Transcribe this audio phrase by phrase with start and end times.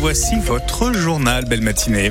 [0.00, 1.44] voici votre journal.
[1.44, 2.10] Belle matinée.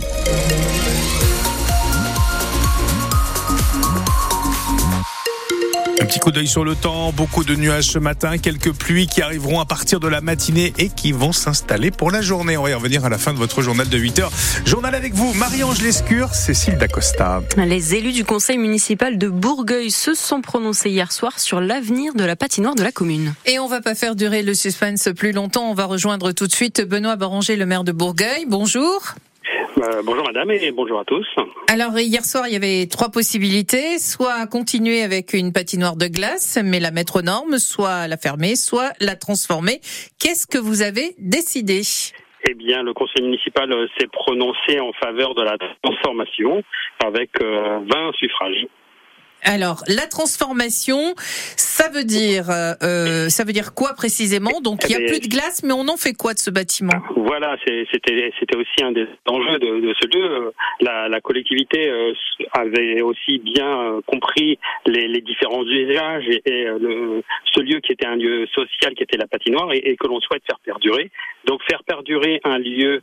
[6.01, 9.21] Un petit coup d'œil sur le temps, beaucoup de nuages ce matin, quelques pluies qui
[9.21, 12.55] arriveront à partir de la matinée et qui vont s'installer pour la journée.
[12.55, 14.29] On va y revenir à la fin de votre journal de 8h.
[14.65, 17.41] Journal avec vous, Marie-Ange Lescure, Cécile Dacosta.
[17.57, 22.23] Les élus du conseil municipal de Bourgueil se sont prononcés hier soir sur l'avenir de
[22.23, 23.34] la patinoire de la commune.
[23.45, 26.54] Et on va pas faire durer le suspense plus longtemps, on va rejoindre tout de
[26.54, 28.45] suite Benoît Baranger, le maire de Bourgueil.
[28.47, 29.16] Bonjour.
[29.89, 31.28] Euh, bonjour madame et bonjour à tous.
[31.68, 36.59] Alors hier soir, il y avait trois possibilités, soit continuer avec une patinoire de glace,
[36.64, 39.80] mais la mettre aux normes, soit la fermer, soit la transformer.
[40.20, 41.81] Qu'est-ce que vous avez décidé?
[42.47, 46.61] Eh bien, le conseil municipal s'est prononcé en faveur de la transformation
[47.03, 48.67] avec 20 euh, suffrages.
[49.44, 51.14] Alors, la transformation,
[51.56, 54.61] ça veut dire, euh, ça veut dire quoi précisément?
[54.61, 56.50] Donc, il n'y a eh plus de glace, mais on en fait quoi de ce
[56.50, 56.94] bâtiment?
[57.16, 60.52] Voilà, c'était aussi un des enjeux de, de ce lieu.
[60.81, 62.13] La, la collectivité euh,
[62.52, 67.94] avait aussi bien euh, compris les, les différents usages et, et le, ce lieu qui
[67.94, 71.11] était un lieu social, qui était la patinoire, et, et que l'on souhaite faire perdurer.
[71.45, 73.02] Donc, faire perdurer un lieu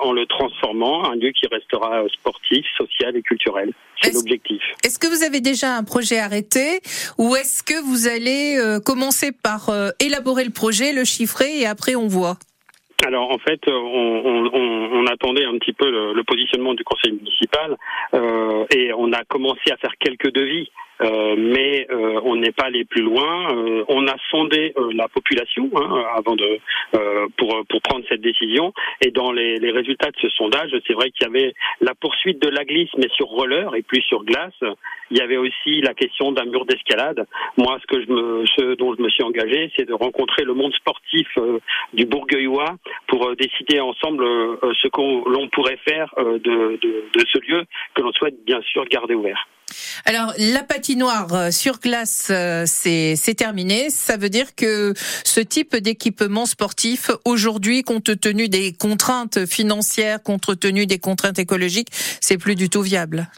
[0.00, 3.72] en le transformant, un lieu qui restera sportif, social et culturel.
[4.02, 4.60] C'est l'objectif.
[4.84, 6.80] Est-ce que vous avez déjà un projet arrêté
[7.18, 11.66] ou est-ce que vous allez euh, commencer par euh, élaborer le projet, le chiffrer et
[11.66, 12.38] après on voit?
[13.04, 17.76] Alors en fait, on, attendait un petit peu le, positionnement du conseil municipal
[18.14, 20.68] euh, et on a commencé à faire quelques devis.
[21.02, 23.54] Euh, mais euh, on n'est pas allé plus loin.
[23.54, 26.58] Euh, on a sondé la population hein, avant de
[27.36, 28.72] pour pour prendre cette décision.
[29.04, 32.40] Et dans les, les résultats de ce sondage, c'est vrai qu'il y avait la poursuite
[32.40, 34.54] de la glisse, mais sur roller et plus sur glace.
[35.10, 37.26] Il y avait aussi la question d'un mur d'escalade.
[37.56, 40.54] Moi, ce que je me, ce dont je me suis engagé, c'est de rencontrer le
[40.54, 41.28] monde sportif
[41.92, 42.76] du Bourgueillois
[43.08, 44.24] pour décider ensemble
[44.82, 48.84] ce qu'on l'on pourrait faire de, de, de ce lieu que l'on souhaite bien sûr
[48.86, 49.46] garder ouvert.
[50.04, 53.90] Alors, la patinoire euh, sur glace, euh, c'est terminé.
[53.90, 54.94] Ça veut dire que
[55.24, 61.88] ce type d'équipement sportif, aujourd'hui, compte tenu des contraintes financières, compte tenu des contraintes écologiques,
[62.20, 63.28] c'est plus du tout viable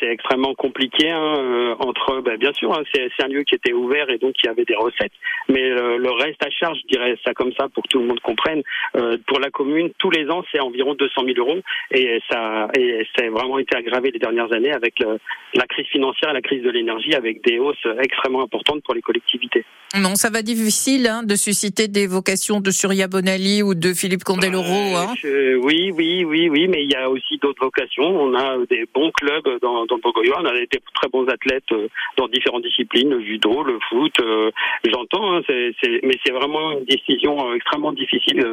[0.00, 3.72] c'est extrêmement compliqué hein, euh, entre, ben, bien sûr, hein, c'est un lieu qui était
[3.72, 5.12] ouvert et donc il y avait des recettes,
[5.48, 8.06] mais euh, le reste à charge, je dirais ça comme ça pour que tout le
[8.06, 8.62] monde comprenne,
[8.96, 11.60] euh, pour la commune, tous les ans, c'est environ 200 000 euros
[11.90, 15.18] et ça, et a vraiment été aggravé les dernières années avec le,
[15.54, 19.02] la crise financière et la crise de l'énergie, avec des hausses extrêmement importantes pour les
[19.02, 19.64] collectivités.
[19.98, 24.24] Non, ça va difficile hein, de susciter des vocations de Surya Bonali ou de Philippe
[24.24, 24.96] Condeloro.
[24.96, 25.14] Hein.
[25.62, 28.04] oui, oui, oui, oui, mais il y a aussi d'autres vocations.
[28.04, 32.28] On a des bons clubs dans le On a des très bons athlètes euh, dans
[32.28, 34.12] différentes disciplines, le judo, le foot.
[34.20, 34.50] Euh,
[34.84, 38.44] j'entends, hein, mais c'est vraiment une décision euh, extrêmement difficile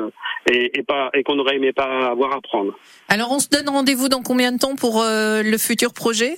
[0.50, 2.74] et, pas et qu'on n'aurait aimé pas avoir à prendre.
[3.10, 6.38] Alors, on se donne rendez-vous dans combien de temps pour le futur projet?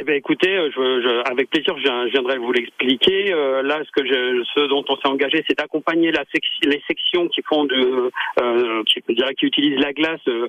[0.00, 3.30] Eh bien, écoutez, euh, je, je, avec plaisir, je, viendrai vous l'expliquer.
[3.32, 6.24] Euh, là, ce que je, ce dont on s'est engagé, c'est d'accompagner la
[6.62, 8.10] les sections qui font de,
[8.40, 10.46] euh, qui, je dirais, qui utilisent la glace euh,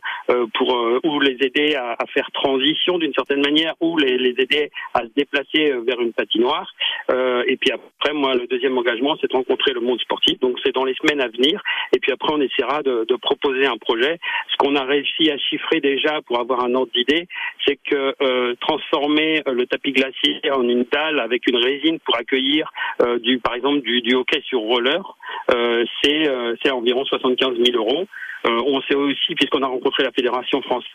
[0.54, 4.72] pour ou les aider à, à faire transition d'une certaine manière, ou les, les, aider
[4.94, 6.74] à se déplacer vers une patinoire.
[7.10, 10.40] et puis après, moi, le deuxième engagement, c'est de rencontrer le monde sportif.
[10.40, 11.62] Donc, c'est dans les semaines à venir.
[11.94, 14.20] Et puis après, on essaiera de, de proposer un projet.
[14.52, 17.28] Ce qu'on a réussi à chiffrer déjà pour avoir un ordre d'idée,
[17.66, 22.72] c'est que transformer euh, le tapis glacier en une dalle avec une résine pour accueillir
[23.02, 25.02] euh, du, par exemple du, du hockey sur roller,
[25.54, 26.24] euh, c'est
[26.64, 28.06] c'est environ 75 000 euros.
[28.46, 30.92] on sait aussi, puisqu'on a rencontré la fédération française,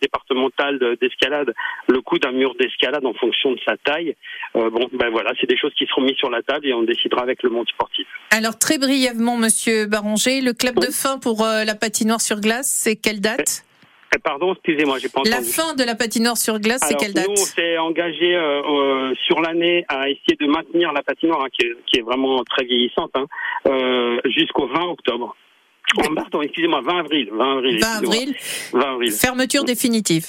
[0.00, 1.52] départementale d'escalade,
[1.88, 4.14] le coût d'un mur d'escalade en fonction de sa taille.
[4.54, 7.22] bon, ben voilà, c'est des choses qui seront mises sur la table et on décidera
[7.22, 8.06] avec le monde sportif.
[8.30, 12.96] Alors très brièvement, Monsieur Baranger, le club de fin pour la patinoire sur glace, c'est
[12.96, 13.64] quelle date?
[14.18, 15.30] Pardon, excusez-moi, j'ai pas entendu.
[15.30, 18.62] La fin de la patinoire sur glace, c'est quelle date Nous, on s'est engagé euh,
[18.62, 22.42] euh, sur l'année à essayer de maintenir la patinoire, hein, qui, est, qui, est, vraiment
[22.44, 23.26] très vieillissante, hein,
[23.68, 25.36] euh, jusqu'au 20 octobre.
[25.98, 27.28] Oh, pardon, excusez-moi, 20 avril.
[27.32, 27.78] 20 avril.
[27.80, 28.34] 20 avril.
[28.72, 29.12] 20 avril.
[29.12, 30.26] Fermeture définitive.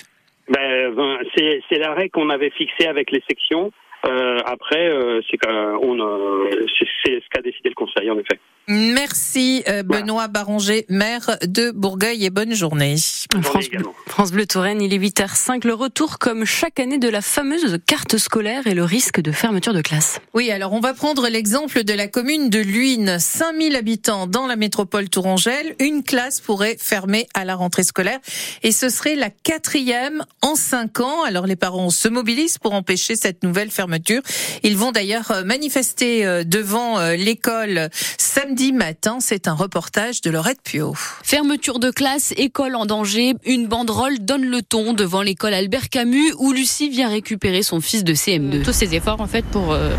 [0.49, 0.93] Ben,
[1.35, 3.71] c'est l'arrêt qu'on avait fixé avec les sections.
[4.05, 8.39] Euh, après, euh, c'est ce qu'a décidé le Conseil, en effet.
[8.69, 12.95] Merci euh, Benoît Baronger, maire de Bourgueil et bonne journée.
[13.41, 13.65] France,
[14.07, 15.67] France, Bleu Touraine, il est 8h05.
[15.67, 19.73] Le retour comme chaque année de la fameuse carte scolaire et le risque de fermeture
[19.73, 20.21] de classe.
[20.33, 23.17] Oui, alors on va prendre l'exemple de la commune de Luynes.
[23.19, 25.75] 5000 habitants dans la métropole tourangelle.
[25.79, 28.19] Une classe pourrait fermer à la rentrée scolaire
[28.61, 31.23] et ce serait la quatrième en cinq ans.
[31.23, 34.21] Alors les parents se mobilisent pour empêcher cette nouvelle fermeture.
[34.63, 39.17] Ils vont d'ailleurs manifester devant l'école samedi samedi matin.
[39.19, 40.93] C'est un reportage de Laurette Pio.
[41.23, 43.33] Fermeture de classe, école en danger.
[43.45, 48.03] Une banderole donne le ton devant l'école Albert Camus où Lucie vient récupérer son fils
[48.03, 48.63] de CM2.
[48.63, 49.95] Tous ces efforts en fait pour euh,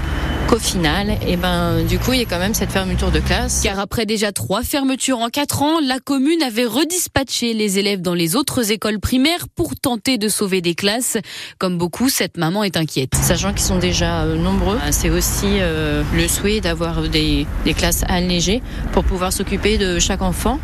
[0.46, 3.20] qu'au final, et eh ben, du coup, il y a quand même cette fermeture de
[3.20, 3.60] classe.
[3.62, 8.14] Car après déjà trois fermetures en quatre ans, la commune avait redispatché les élèves dans
[8.14, 11.18] les autres écoles primaires pour tenter de sauver des classes.
[11.58, 13.14] Comme beaucoup, cette maman est inquiète.
[13.14, 17.74] Sachant qu'ils sont déjà euh, nombreux, euh, c'est aussi euh, le souhait d'avoir des, des,
[17.74, 18.62] classes allégées
[18.92, 20.58] pour pouvoir s'occuper de chaque enfant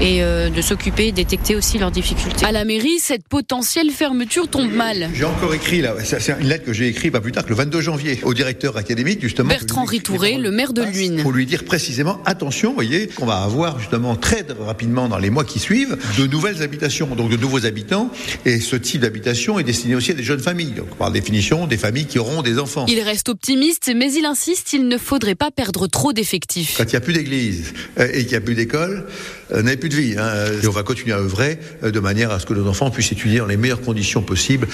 [0.00, 2.44] et de s'occuper, détecter aussi leurs difficultés.
[2.44, 5.08] À la mairie, cette potentielle fermeture tombe mal.
[5.14, 7.54] J'ai encore écrit, là, c'est une lettre que j'ai écrite pas plus tard que le
[7.54, 9.48] 22 janvier au directeur académique justement.
[9.48, 11.22] Bertrand Ritouré, le maire de Luynes.
[11.22, 15.44] Pour lui dire précisément, attention, voyez, qu'on va avoir justement très rapidement dans les mois
[15.44, 18.10] qui suivent de nouvelles habitations, donc de nouveaux habitants.
[18.44, 20.72] Et ce type d'habitation est destiné aussi à des jeunes familles.
[20.72, 22.86] Donc, par définition, des familles qui auront des enfants.
[22.88, 26.74] Il reste optimiste, mais il insiste, il ne faudrait pas perdre trop d'effectifs.
[26.76, 29.06] Quand il n'y a plus d'église euh, et qu'il n'y a plus d'école,
[29.52, 30.14] euh, a plus de vie.
[30.18, 30.32] Hein.
[30.66, 33.38] On va continuer à œuvrer euh, de manière à ce que nos enfants puissent étudier
[33.38, 34.68] dans les meilleures conditions possibles.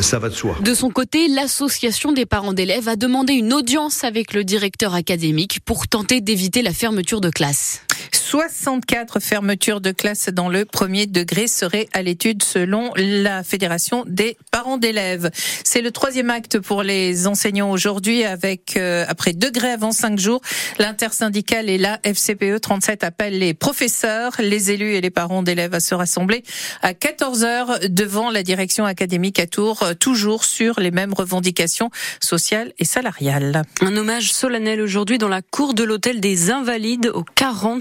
[0.00, 0.56] ça va de soi.
[0.62, 5.60] De son côté, l'association des parents d'élèves a demandé une audience avec le directeur académique
[5.64, 7.82] pour tenter d'éviter la fermeture de classe.
[8.12, 14.38] 64 fermetures de classes dans le premier degré seraient à l'étude selon la Fédération des
[14.50, 15.30] parents d'élèves.
[15.64, 20.18] C'est le troisième acte pour les enseignants aujourd'hui avec, euh, après deux grèves en cinq
[20.18, 20.40] jours,
[20.78, 25.80] l'intersyndicale et la FCPE 37 appellent les professeurs, les élus et les parents d'élèves à
[25.80, 26.42] se rassembler
[26.80, 31.90] à 14 heures devant la direction académique à Tours, toujours sur les mêmes revendications
[32.20, 33.62] sociales et salariales.
[33.80, 37.24] Un hommage solennel aujourd'hui dans la cour de l'hôtel des Invalides aux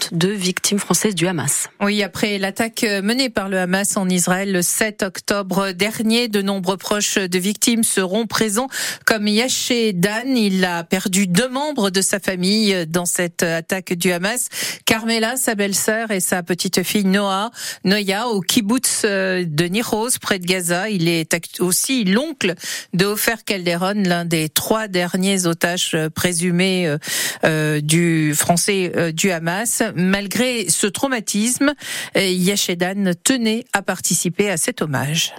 [0.10, 1.70] 42 victimes françaises du Hamas.
[1.82, 6.78] Oui, après l'attaque menée par le Hamas en Israël le 7 octobre dernier, de nombreux
[6.78, 8.68] proches de victimes seront présents,
[9.06, 10.36] comme Yaché Dan.
[10.38, 14.48] Il a perdu deux membres de sa famille dans cette attaque du Hamas.
[14.86, 17.52] Carmela, sa belle-sœur, et sa petite fille Noah,
[17.84, 20.90] Noya, au kibbutz de Niroz, près de Gaza.
[20.90, 22.56] Il est aussi l'oncle
[22.94, 26.98] de Ofer Calderon, l'un des trois derniers otages présumés euh,
[27.44, 29.84] euh, du français euh, du Hamas.
[29.96, 31.74] Malgré ce traumatisme,
[32.16, 35.34] Yashedan tenait à participer à cet hommage.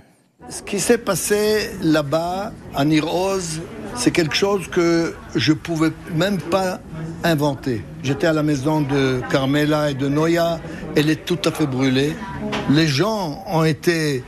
[0.49, 3.61] Ce qui s'est passé là-bas, à Niroz,
[3.95, 6.81] c'est quelque chose que je pouvais même pas
[7.25, 7.85] inventer.
[8.03, 10.61] J'étais à la maison de Carmela et de Noya,
[10.97, 12.15] elle est tout à fait brûlée.
[12.71, 14.25] Les gens ont été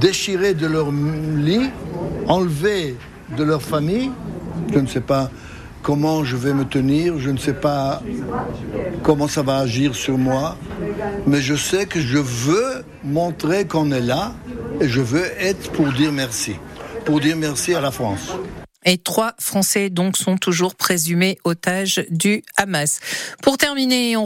[0.00, 1.70] déchirés de leur lit,
[2.26, 2.96] enlevés
[3.36, 4.10] de leur famille.
[4.72, 5.30] Je ne sais pas
[5.82, 8.02] comment je vais me tenir, je ne sais pas
[9.02, 10.56] comment ça va agir sur moi,
[11.26, 14.32] mais je sais que je veux montrer qu'on est là
[14.80, 16.56] et je veux être pour dire merci,
[17.04, 18.32] pour dire merci à la France.
[18.84, 22.98] Et trois Français donc sont toujours présumés otages du Hamas.
[23.42, 24.20] Pour terminer, on